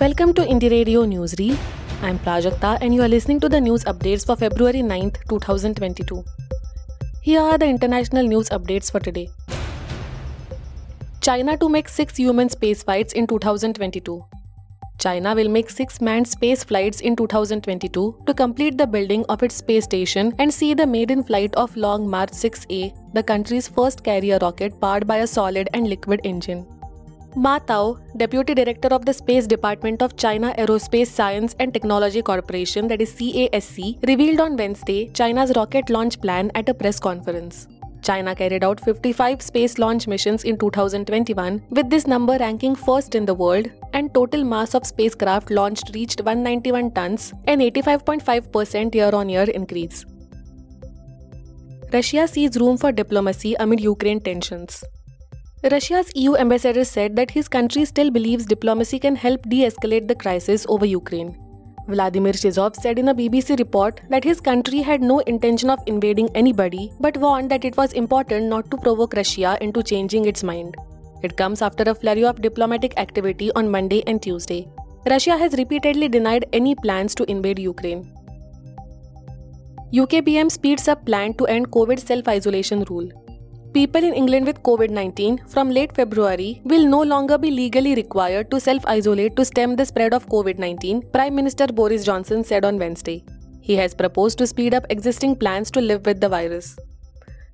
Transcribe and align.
Welcome 0.00 0.32
to 0.34 0.42
Indie 0.42 0.70
Radio 0.70 1.04
Newsreel. 1.04 1.56
I'm 2.02 2.20
Prajakta 2.20 2.78
and 2.80 2.94
you 2.94 3.02
are 3.02 3.08
listening 3.08 3.40
to 3.40 3.48
the 3.48 3.60
news 3.60 3.82
updates 3.82 4.24
for 4.24 4.36
February 4.36 4.80
9th, 4.80 5.16
2022. 5.28 6.24
Here 7.20 7.40
are 7.40 7.58
the 7.58 7.66
international 7.66 8.22
news 8.22 8.48
updates 8.50 8.92
for 8.92 9.00
today. 9.00 9.28
China 11.20 11.56
to 11.56 11.68
make 11.68 11.88
6 11.88 12.16
human 12.16 12.48
space 12.48 12.84
flights 12.84 13.12
in 13.14 13.26
2022. 13.26 14.24
China 15.00 15.34
will 15.34 15.48
make 15.48 15.68
6 15.68 16.00
manned 16.00 16.28
space 16.28 16.62
flights 16.62 17.00
in 17.00 17.16
2022 17.16 18.22
to 18.24 18.34
complete 18.34 18.78
the 18.78 18.86
building 18.86 19.24
of 19.28 19.42
its 19.42 19.56
space 19.56 19.82
station 19.82 20.32
and 20.38 20.54
see 20.54 20.74
the 20.74 20.86
maiden 20.86 21.24
flight 21.24 21.52
of 21.56 21.76
Long 21.76 22.08
March 22.08 22.30
6A, 22.30 23.14
the 23.14 23.22
country's 23.24 23.66
first 23.66 24.04
carrier 24.04 24.38
rocket 24.40 24.80
powered 24.80 25.08
by 25.08 25.16
a 25.16 25.26
solid 25.26 25.68
and 25.74 25.88
liquid 25.88 26.20
engine. 26.22 26.66
Ma 27.36 27.58
Tao, 27.58 27.98
Deputy 28.16 28.54
Director 28.54 28.88
of 28.88 29.04
the 29.04 29.12
Space 29.12 29.46
Department 29.46 30.02
of 30.02 30.16
China 30.16 30.54
Aerospace 30.58 31.08
Science 31.08 31.54
and 31.58 31.74
Technology 31.74 32.22
Corporation, 32.22 32.88
that 32.88 33.02
is 33.02 33.12
CASC, 33.12 33.98
revealed 34.08 34.40
on 34.40 34.56
Wednesday 34.56 35.08
China's 35.08 35.52
rocket 35.54 35.90
launch 35.90 36.20
plan 36.20 36.50
at 36.54 36.68
a 36.68 36.74
press 36.74 36.98
conference. 36.98 37.68
China 38.02 38.34
carried 38.34 38.64
out 38.64 38.80
55 38.80 39.42
space 39.42 39.78
launch 39.78 40.06
missions 40.08 40.44
in 40.44 40.56
2021, 40.56 41.62
with 41.70 41.90
this 41.90 42.06
number 42.06 42.38
ranking 42.38 42.74
first 42.74 43.14
in 43.14 43.26
the 43.26 43.34
world, 43.34 43.66
and 43.92 44.12
total 44.14 44.42
mass 44.42 44.74
of 44.74 44.86
spacecraft 44.86 45.50
launched 45.50 45.90
reached 45.94 46.20
191 46.20 46.92
tons, 46.92 47.34
an 47.46 47.60
85.5% 47.60 48.94
year 48.94 49.10
on 49.14 49.28
year 49.28 49.42
increase. 49.42 50.06
Russia 51.92 52.26
sees 52.26 52.58
room 52.58 52.76
for 52.76 52.90
diplomacy 52.90 53.54
amid 53.58 53.80
Ukraine 53.80 54.20
tensions. 54.20 54.82
Russia's 55.64 56.12
EU 56.14 56.36
ambassador 56.36 56.84
said 56.84 57.16
that 57.16 57.32
his 57.32 57.48
country 57.48 57.84
still 57.84 58.12
believes 58.12 58.46
diplomacy 58.46 59.00
can 59.00 59.16
help 59.16 59.42
de 59.48 59.64
escalate 59.64 60.06
the 60.06 60.14
crisis 60.14 60.64
over 60.68 60.86
Ukraine. 60.86 61.36
Vladimir 61.88 62.32
Chizhov 62.32 62.76
said 62.76 62.96
in 62.96 63.08
a 63.08 63.14
BBC 63.14 63.58
report 63.58 64.00
that 64.08 64.22
his 64.22 64.40
country 64.40 64.82
had 64.82 65.02
no 65.02 65.18
intention 65.20 65.68
of 65.68 65.80
invading 65.86 66.30
anybody 66.36 66.92
but 67.00 67.16
warned 67.16 67.50
that 67.50 67.64
it 67.64 67.76
was 67.76 67.92
important 67.94 68.46
not 68.46 68.70
to 68.70 68.76
provoke 68.76 69.14
Russia 69.14 69.58
into 69.60 69.82
changing 69.82 70.26
its 70.26 70.44
mind. 70.44 70.76
It 71.24 71.36
comes 71.36 71.60
after 71.60 71.82
a 71.90 71.94
flurry 71.94 72.24
of 72.24 72.40
diplomatic 72.40 72.96
activity 72.96 73.50
on 73.56 73.68
Monday 73.68 74.04
and 74.06 74.22
Tuesday. 74.22 74.68
Russia 75.10 75.36
has 75.36 75.54
repeatedly 75.54 76.08
denied 76.08 76.46
any 76.52 76.76
plans 76.76 77.16
to 77.16 77.28
invade 77.28 77.58
Ukraine. 77.58 78.08
UK 79.92 80.24
PM 80.24 80.50
speeds 80.50 80.86
up 80.86 81.04
plan 81.04 81.34
to 81.34 81.46
end 81.46 81.72
COVID 81.72 81.98
self 81.98 82.28
isolation 82.28 82.84
rule. 82.84 83.10
People 83.78 84.02
in 84.02 84.12
England 84.12 84.44
with 84.44 84.60
COVID 84.64 84.90
19 84.90 85.36
from 85.50 85.70
late 85.70 85.92
February 85.96 86.60
will 86.64 86.84
no 86.94 87.00
longer 87.00 87.36
be 87.38 87.50
legally 87.52 87.94
required 87.94 88.50
to 88.50 88.58
self 88.58 88.84
isolate 88.94 89.36
to 89.36 89.44
stem 89.44 89.76
the 89.76 89.86
spread 89.90 90.12
of 90.12 90.26
COVID 90.28 90.58
19, 90.58 91.02
Prime 91.12 91.36
Minister 91.36 91.68
Boris 91.68 92.04
Johnson 92.04 92.42
said 92.42 92.64
on 92.64 92.80
Wednesday. 92.80 93.24
He 93.60 93.76
has 93.76 93.94
proposed 93.94 94.36
to 94.38 94.48
speed 94.48 94.74
up 94.74 94.90
existing 94.90 95.36
plans 95.36 95.70
to 95.70 95.80
live 95.80 96.04
with 96.06 96.20
the 96.20 96.28
virus. 96.28 96.76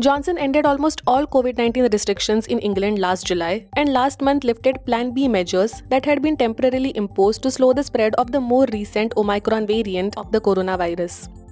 Johnson 0.00 0.38
ended 0.38 0.64
almost 0.64 1.02
all 1.06 1.26
COVID 1.26 1.58
19 1.58 1.90
restrictions 1.92 2.46
in 2.46 2.60
England 2.60 2.98
last 2.98 3.26
July 3.26 3.66
and 3.76 3.92
last 3.92 4.22
month 4.22 4.42
lifted 4.42 4.82
Plan 4.86 5.12
B 5.12 5.28
measures 5.28 5.82
that 5.90 6.06
had 6.06 6.22
been 6.22 6.38
temporarily 6.38 6.96
imposed 6.96 7.42
to 7.42 7.50
slow 7.50 7.74
the 7.74 7.90
spread 7.92 8.14
of 8.14 8.32
the 8.32 8.40
more 8.40 8.66
recent 8.72 9.12
Omicron 9.18 9.66
variant 9.66 10.16
of 10.16 10.32
the 10.32 10.40
coronavirus. 10.40 11.45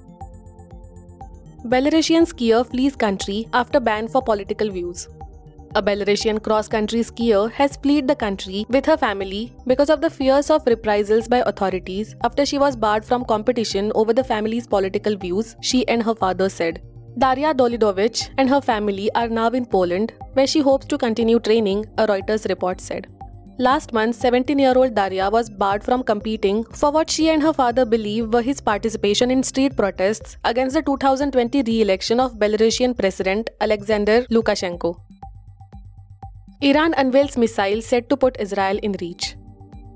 Belarusian 1.73 2.27
skier 2.31 2.63
flees 2.71 2.95
country 2.95 3.49
after 3.55 3.81
ban 3.81 4.07
for 4.07 4.21
political 4.21 4.71
views. 4.71 5.09
A 5.75 5.83
Belarusian 5.83 6.43
cross 6.43 6.69
country 6.69 7.01
skier 7.01 7.51
has 7.51 7.77
fled 7.77 8.07
the 8.07 8.15
country 8.15 8.67
with 8.69 8.85
her 8.85 8.99
family 8.99 9.51
because 9.67 9.89
of 9.89 10.03
the 10.03 10.11
fears 10.11 10.51
of 10.51 10.67
reprisals 10.67 11.27
by 11.27 11.39
authorities 11.47 12.15
after 12.23 12.45
she 12.45 12.59
was 12.59 12.77
barred 12.77 13.03
from 13.03 13.25
competition 13.25 13.91
over 13.95 14.13
the 14.13 14.23
family's 14.23 14.67
political 14.67 15.17
views, 15.17 15.57
she 15.63 15.89
and 15.89 16.03
her 16.03 16.15
father 16.15 16.51
said. 16.51 16.83
Daria 17.17 17.55
Dolidovich 17.55 18.29
and 18.37 18.51
her 18.51 18.61
family 18.61 19.11
are 19.15 19.29
now 19.29 19.49
in 19.49 19.65
Poland, 19.65 20.13
where 20.35 20.47
she 20.47 20.61
hopes 20.61 20.85
to 20.85 20.99
continue 20.99 21.39
training, 21.41 21.87
a 21.97 22.07
Reuters 22.07 22.47
report 22.47 22.79
said. 22.79 23.07
Last 23.57 23.93
month, 23.93 24.17
17 24.17 24.59
year 24.59 24.73
old 24.77 24.97
Daria 24.97 25.31
was 25.31 25.49
barred 25.49 25.85
from 25.85 26.03
competing 26.03 26.65
for 26.65 26.91
what 26.91 27.09
she 27.09 27.29
and 27.31 27.41
her 27.41 27.53
father 27.53 27.85
believe 27.85 28.33
were 28.35 28.43
his 28.43 28.61
participation 28.61 29.31
in 29.31 29.45
street 29.45 29.77
protests 29.77 30.37
against 30.45 30.75
the 30.75 30.83
2020 30.83 31.63
re 31.63 31.81
election 31.81 32.19
of 32.19 32.33
Belarusian 32.33 32.99
President 32.99 33.51
Alexander 33.61 34.25
Lukashenko. 34.25 34.99
Iran 36.63 36.95
unveils 36.97 37.37
missile 37.37 37.81
said 37.81 38.11
to 38.11 38.17
put 38.17 38.41
Israel 38.41 38.81
in 38.83 38.97
reach. 39.01 39.37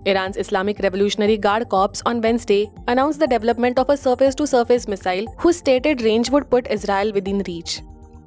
Iran's 0.07 0.37
Islamic 0.37 0.79
Revolutionary 0.79 1.37
Guard 1.37 1.69
Corps 1.69 2.01
on 2.07 2.21
Wednesday 2.21 2.71
announced 2.87 3.19
the 3.19 3.27
development 3.27 3.81
of 3.81 3.91
a 3.91 3.97
surface 3.97 4.37
to 4.37 4.47
surface 4.47 4.87
missile 4.87 5.27
whose 5.37 5.57
stated 5.57 6.03
range 6.03 6.31
would 6.31 6.49
put 6.49 6.71
Israel 6.71 7.13
within 7.13 7.43
reach. 7.49 7.81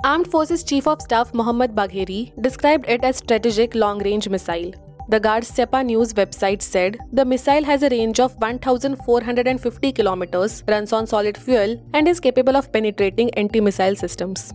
Armed 0.03 0.28
Forces 0.30 0.62
Chief 0.66 0.88
of 0.88 1.02
Staff 1.02 1.34
Mohammad 1.34 1.74
Bagheri 1.74 2.34
described 2.42 2.86
it 2.90 3.06
as 3.06 3.16
strategic 3.16 3.75
long 3.75 4.00
range 4.03 4.28
missile. 4.28 4.74
The 5.09 5.19
Guard's 5.19 5.51
Sepah 5.51 5.85
News 5.85 6.13
website 6.13 6.62
said 6.62 6.97
the 7.12 7.25
missile 7.25 7.63
has 7.63 7.84
a 7.84 7.89
range 7.89 8.19
of 8.19 8.35
1,450 8.35 9.91
kilometers, 9.91 10.63
runs 10.67 10.94
on 10.94 11.07
solid 11.07 11.38
fuel, 11.38 11.81
and 11.94 12.07
is 12.07 12.19
capable 12.19 12.56
of 12.56 12.72
penetrating 12.72 13.34
anti 13.34 13.59
missile 13.59 13.95
systems. 13.95 14.53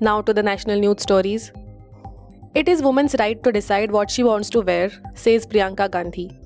Now 0.00 0.20
to 0.22 0.34
the 0.34 0.42
national 0.42 0.80
news 0.80 1.02
stories. 1.02 1.52
It 2.54 2.68
is 2.68 2.82
woman's 2.82 3.14
right 3.18 3.42
to 3.44 3.52
decide 3.52 3.90
what 3.90 4.10
she 4.10 4.24
wants 4.24 4.50
to 4.50 4.60
wear, 4.60 4.90
says 5.14 5.46
Priyanka 5.46 5.90
Gandhi. 5.90 6.38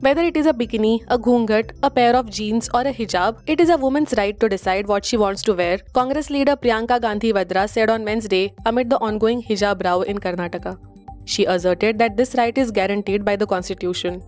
Whether 0.00 0.22
it 0.22 0.36
is 0.36 0.46
a 0.46 0.52
bikini, 0.52 1.04
a 1.08 1.18
ghungat, 1.18 1.72
a 1.82 1.90
pair 1.90 2.14
of 2.14 2.30
jeans, 2.30 2.68
or 2.74 2.82
a 2.82 2.92
hijab, 2.92 3.42
it 3.46 3.60
is 3.60 3.70
a 3.70 3.76
woman's 3.76 4.14
right 4.16 4.38
to 4.40 4.48
decide 4.48 4.86
what 4.86 5.04
she 5.04 5.16
wants 5.16 5.42
to 5.42 5.54
wear, 5.54 5.78
Congress 5.92 6.30
leader 6.30 6.56
Priyanka 6.56 7.00
Gandhi 7.00 7.32
Vadra 7.32 7.68
said 7.68 7.90
on 7.90 8.04
Wednesday 8.04 8.54
amid 8.66 8.90
the 8.90 8.98
ongoing 8.98 9.42
hijab 9.42 9.84
row 9.84 10.02
in 10.02 10.18
Karnataka. 10.18 10.93
She 11.24 11.44
asserted 11.46 11.98
that 11.98 12.16
this 12.16 12.34
right 12.34 12.56
is 12.56 12.70
guaranteed 12.70 13.24
by 13.24 13.36
the 13.36 13.46
Constitution. 13.46 14.22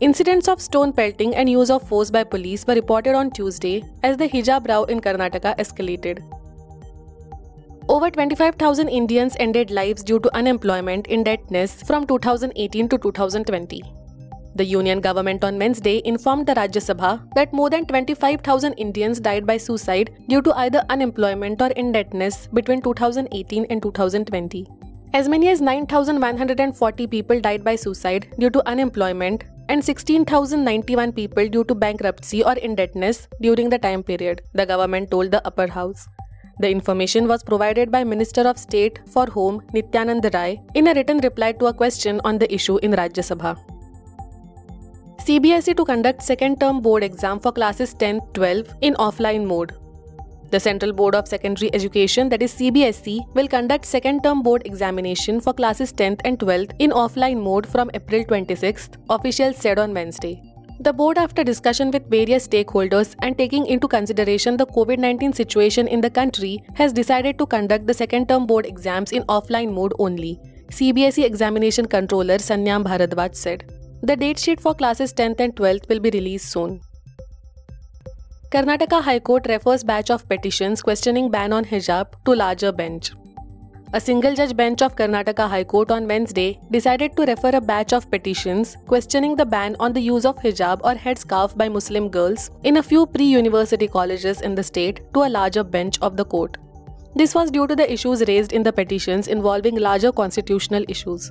Incidents 0.00 0.46
of 0.46 0.60
stone 0.62 0.92
pelting 0.92 1.34
and 1.34 1.50
use 1.50 1.70
of 1.70 1.86
force 1.86 2.10
by 2.10 2.22
police 2.22 2.64
were 2.66 2.74
reported 2.74 3.14
on 3.14 3.30
Tuesday 3.32 3.82
as 4.04 4.16
the 4.16 4.28
hijab 4.28 4.68
row 4.68 4.84
in 4.84 5.00
Karnataka 5.00 5.56
escalated. 5.58 6.22
Over 7.88 8.10
25,000 8.10 8.88
Indians 8.88 9.36
ended 9.40 9.70
lives 9.70 10.04
due 10.04 10.20
to 10.20 10.36
unemployment 10.36 11.06
indebtedness 11.08 11.82
from 11.82 12.06
2018 12.06 12.88
to 12.90 12.98
2020. 12.98 13.82
The 14.54 14.64
union 14.64 15.00
government 15.00 15.42
on 15.42 15.58
Wednesday 15.58 16.00
informed 16.04 16.46
the 16.46 16.54
Rajya 16.54 16.82
Sabha 16.86 17.34
that 17.34 17.52
more 17.52 17.70
than 17.70 17.86
25,000 17.86 18.74
Indians 18.74 19.20
died 19.20 19.46
by 19.46 19.56
suicide 19.56 20.10
due 20.28 20.42
to 20.42 20.52
either 20.58 20.84
unemployment 20.90 21.60
or 21.60 21.68
indebtedness 21.68 22.46
between 22.48 22.82
2018 22.82 23.66
and 23.70 23.82
2020. 23.82 24.66
As 25.14 25.26
many 25.26 25.48
as 25.48 25.62
9,140 25.62 27.06
people 27.06 27.40
died 27.40 27.64
by 27.64 27.76
suicide 27.76 28.28
due 28.38 28.50
to 28.50 28.68
unemployment 28.68 29.44
and 29.70 29.82
16,091 29.82 31.12
people 31.12 31.48
due 31.48 31.64
to 31.64 31.74
bankruptcy 31.74 32.44
or 32.44 32.52
indebtedness 32.52 33.26
during 33.40 33.70
the 33.70 33.78
time 33.78 34.02
period, 34.02 34.42
the 34.52 34.66
government 34.66 35.10
told 35.10 35.30
the 35.30 35.44
upper 35.46 35.66
house. 35.66 36.06
The 36.60 36.68
information 36.68 37.26
was 37.26 37.42
provided 37.42 37.90
by 37.90 38.04
Minister 38.04 38.42
of 38.42 38.58
State 38.58 39.00
for 39.06 39.26
Home 39.26 39.62
Nityanand 39.72 40.34
Rai 40.34 40.60
in 40.74 40.88
a 40.88 40.94
written 40.94 41.18
reply 41.18 41.52
to 41.52 41.66
a 41.66 41.72
question 41.72 42.20
on 42.24 42.38
the 42.38 42.52
issue 42.52 42.76
in 42.78 42.92
Rajya 42.92 43.24
Sabha. 43.30 43.56
CBSE 45.24 45.76
to 45.76 45.84
conduct 45.84 46.22
second 46.22 46.60
term 46.60 46.80
board 46.80 47.02
exam 47.02 47.38
for 47.40 47.52
classes 47.52 47.94
10 47.94 48.20
12 48.34 48.74
in 48.82 48.94
offline 48.94 49.46
mode. 49.46 49.72
The 50.50 50.58
Central 50.58 50.94
Board 50.94 51.14
of 51.14 51.28
Secondary 51.28 51.68
Education, 51.74 52.30
that 52.30 52.40
is 52.40 52.54
CBSE, 52.54 53.34
will 53.34 53.48
conduct 53.48 53.84
second 53.84 54.22
term 54.22 54.42
board 54.42 54.62
examination 54.64 55.42
for 55.42 55.52
classes 55.52 55.92
10th 55.92 56.22
and 56.24 56.38
12th 56.38 56.72
in 56.78 56.90
offline 56.90 57.42
mode 57.42 57.66
from 57.66 57.90
April 57.92 58.24
26th, 58.24 58.96
officials 59.10 59.58
said 59.58 59.78
on 59.78 59.92
Wednesday. 59.92 60.40
The 60.80 60.94
board, 60.94 61.18
after 61.18 61.44
discussion 61.44 61.90
with 61.90 62.08
various 62.08 62.48
stakeholders 62.48 63.14
and 63.20 63.36
taking 63.36 63.66
into 63.66 63.86
consideration 63.88 64.56
the 64.56 64.64
COVID 64.64 64.98
19 64.98 65.34
situation 65.34 65.86
in 65.86 66.00
the 66.00 66.08
country, 66.08 66.62
has 66.76 66.94
decided 66.94 67.38
to 67.38 67.46
conduct 67.46 67.86
the 67.86 67.92
second 67.92 68.30
term 68.30 68.46
board 68.46 68.64
exams 68.64 69.12
in 69.12 69.24
offline 69.24 69.74
mode 69.74 69.92
only, 69.98 70.40
CBSE 70.70 71.24
examination 71.24 71.84
controller 71.84 72.38
Sanyam 72.38 72.84
Bharadwaj 72.84 73.34
said. 73.36 73.70
The 74.02 74.16
date 74.16 74.38
sheet 74.38 74.60
for 74.60 74.74
classes 74.74 75.12
10th 75.12 75.40
and 75.40 75.54
12th 75.56 75.90
will 75.90 76.00
be 76.00 76.10
released 76.10 76.50
soon. 76.52 76.80
Karnataka 78.50 79.02
High 79.02 79.20
Court 79.20 79.46
refers 79.46 79.84
batch 79.84 80.10
of 80.10 80.26
petitions 80.26 80.80
questioning 80.80 81.30
ban 81.30 81.52
on 81.52 81.66
hijab 81.66 82.14
to 82.24 82.34
larger 82.34 82.72
bench. 82.72 83.10
A 83.92 84.00
single 84.00 84.34
judge 84.34 84.56
bench 84.56 84.80
of 84.80 84.96
Karnataka 84.96 85.46
High 85.46 85.64
Court 85.64 85.90
on 85.90 86.08
Wednesday 86.08 86.58
decided 86.70 87.14
to 87.18 87.26
refer 87.26 87.50
a 87.50 87.60
batch 87.60 87.92
of 87.92 88.10
petitions 88.10 88.74
questioning 88.86 89.36
the 89.36 89.44
ban 89.44 89.76
on 89.78 89.92
the 89.92 90.00
use 90.00 90.24
of 90.24 90.38
hijab 90.38 90.80
or 90.82 90.94
headscarf 90.94 91.58
by 91.58 91.68
Muslim 91.68 92.08
girls 92.08 92.50
in 92.64 92.78
a 92.78 92.82
few 92.82 93.04
pre 93.04 93.26
university 93.26 93.86
colleges 93.86 94.40
in 94.40 94.54
the 94.54 94.62
state 94.62 95.02
to 95.12 95.24
a 95.24 95.32
larger 95.36 95.62
bench 95.62 95.98
of 96.00 96.16
the 96.16 96.24
court. 96.24 96.56
This 97.14 97.34
was 97.34 97.50
due 97.50 97.66
to 97.66 97.76
the 97.76 97.92
issues 97.92 98.26
raised 98.26 98.54
in 98.54 98.62
the 98.62 98.72
petitions 98.72 99.28
involving 99.28 99.76
larger 99.76 100.10
constitutional 100.10 100.84
issues. 100.88 101.30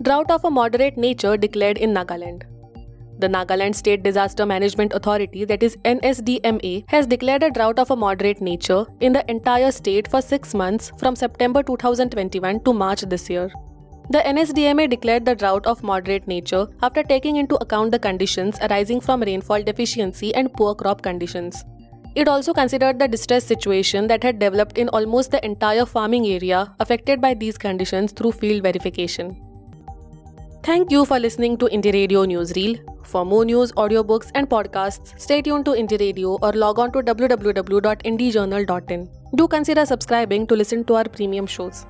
Drought 0.00 0.30
of 0.30 0.46
a 0.46 0.50
moderate 0.50 0.96
nature 0.96 1.36
declared 1.36 1.76
in 1.76 1.92
Nagaland. 1.92 2.44
The 3.18 3.28
Nagaland 3.28 3.74
State 3.74 4.02
Disaster 4.02 4.44
Management 4.44 4.92
Authority, 4.92 5.46
that 5.46 5.62
is 5.62 5.74
NSDMA, 5.86 6.84
has 6.88 7.06
declared 7.06 7.42
a 7.42 7.50
drought 7.50 7.78
of 7.78 7.90
a 7.90 7.96
moderate 7.96 8.42
nature 8.42 8.84
in 9.00 9.14
the 9.14 9.24
entire 9.30 9.72
state 9.72 10.06
for 10.06 10.20
six 10.20 10.52
months 10.52 10.92
from 10.98 11.16
September 11.16 11.62
2021 11.62 12.62
to 12.64 12.74
March 12.74 13.00
this 13.00 13.30
year. 13.30 13.50
The 14.10 14.18
NSDMA 14.18 14.90
declared 14.90 15.24
the 15.24 15.34
drought 15.34 15.66
of 15.66 15.82
moderate 15.82 16.28
nature 16.28 16.66
after 16.82 17.02
taking 17.02 17.36
into 17.36 17.56
account 17.56 17.90
the 17.90 17.98
conditions 17.98 18.58
arising 18.60 19.00
from 19.00 19.22
rainfall 19.22 19.62
deficiency 19.62 20.34
and 20.34 20.52
poor 20.52 20.74
crop 20.74 21.00
conditions. 21.00 21.64
It 22.14 22.28
also 22.28 22.52
considered 22.52 22.98
the 22.98 23.08
distress 23.08 23.44
situation 23.44 24.08
that 24.08 24.22
had 24.22 24.38
developed 24.38 24.76
in 24.76 24.90
almost 24.90 25.30
the 25.30 25.42
entire 25.42 25.86
farming 25.86 26.26
area 26.26 26.74
affected 26.80 27.22
by 27.22 27.32
these 27.32 27.56
conditions 27.56 28.12
through 28.12 28.32
field 28.32 28.62
verification. 28.62 29.45
Thank 30.66 30.90
you 30.90 31.04
for 31.04 31.20
listening 31.20 31.56
to 31.58 31.66
Indie 31.66 31.92
Radio 31.92 32.24
Newsreel. 32.26 32.78
For 33.06 33.24
more 33.24 33.44
news, 33.44 33.70
audiobooks, 33.82 34.32
and 34.34 34.50
podcasts, 34.50 35.16
stay 35.16 35.40
tuned 35.40 35.64
to 35.66 35.74
Indie 35.82 36.00
Radio 36.00 36.38
or 36.42 36.52
log 36.54 36.80
on 36.80 36.90
to 36.90 37.02
www.indiejournal.in. 37.02 39.08
Do 39.36 39.46
consider 39.46 39.86
subscribing 39.86 40.48
to 40.48 40.56
listen 40.56 40.82
to 40.86 40.96
our 40.96 41.04
premium 41.04 41.46
shows. 41.46 41.86